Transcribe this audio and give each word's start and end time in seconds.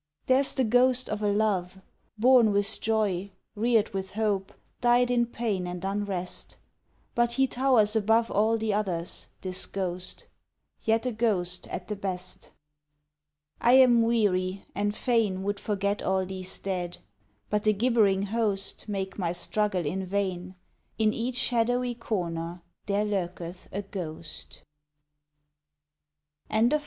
There's 0.25 0.55
the 0.55 0.63
ghost 0.63 1.09
of 1.09 1.21
a 1.21 1.27
Love, 1.27 1.79
Born 2.17 2.51
with 2.51 2.81
joy, 2.81 3.29
reared 3.53 3.89
with 3.93 4.13
hope, 4.17 4.51
died 4.81 5.11
in 5.11 5.27
pain 5.27 5.67
and 5.67 5.85
unrest, 5.85 6.57
But 7.13 7.33
he 7.33 7.45
towers 7.45 7.95
above 7.95 8.31
All 8.31 8.57
the 8.57 8.73
others 8.73 9.27
this 9.41 9.67
ghost: 9.67 10.25
yet 10.81 11.05
a 11.05 11.11
ghost 11.11 11.67
at 11.67 11.87
the 11.87 11.95
best. 11.95 12.49
I 13.59 13.73
am 13.73 14.01
weary, 14.01 14.65
and 14.73 14.95
fain 14.95 15.43
Would 15.43 15.59
forget 15.59 16.01
all 16.01 16.25
these 16.25 16.57
dead: 16.57 16.97
but 17.51 17.63
the 17.63 17.71
gibbering 17.71 18.23
host 18.23 18.85
Make 18.89 19.19
my 19.19 19.33
struggle 19.33 19.85
in 19.85 20.07
vain, 20.07 20.55
In 20.97 21.13
each 21.13 21.37
shadowy 21.37 21.93
corner 21.93 22.63
there 22.87 23.05
lurketh 23.05 23.67
a 23.71 23.83
ghost. 23.83 24.63
FLEEING 26.49 26.73
AWAY. 26.73 26.79